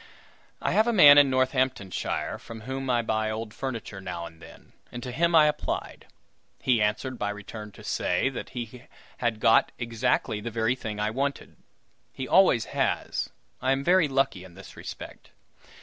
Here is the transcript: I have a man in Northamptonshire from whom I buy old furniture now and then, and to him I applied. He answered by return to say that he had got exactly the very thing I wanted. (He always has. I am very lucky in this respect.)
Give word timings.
I 0.63 0.71
have 0.71 0.87
a 0.87 0.93
man 0.93 1.19
in 1.19 1.29
Northamptonshire 1.29 2.39
from 2.39 2.61
whom 2.61 2.89
I 2.89 3.03
buy 3.03 3.29
old 3.29 3.53
furniture 3.53 4.01
now 4.01 4.25
and 4.25 4.41
then, 4.41 4.73
and 4.91 5.03
to 5.03 5.11
him 5.11 5.35
I 5.35 5.45
applied. 5.45 6.07
He 6.59 6.81
answered 6.81 7.19
by 7.19 7.29
return 7.29 7.71
to 7.73 7.83
say 7.83 8.27
that 8.29 8.49
he 8.57 8.85
had 9.19 9.39
got 9.39 9.71
exactly 9.77 10.41
the 10.41 10.49
very 10.49 10.73
thing 10.75 10.99
I 10.99 11.11
wanted. 11.11 11.55
(He 12.11 12.27
always 12.27 12.65
has. 12.73 13.29
I 13.61 13.73
am 13.73 13.83
very 13.83 14.07
lucky 14.07 14.43
in 14.43 14.55
this 14.55 14.75
respect.) 14.75 15.29